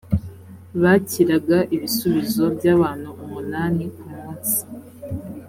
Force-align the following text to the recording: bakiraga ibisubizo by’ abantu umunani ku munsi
bakiraga 0.81 1.57
ibisubizo 1.75 2.43
by’ 2.55 2.65
abantu 2.75 3.09
umunani 3.23 3.83
ku 3.97 4.05
munsi 4.19 4.59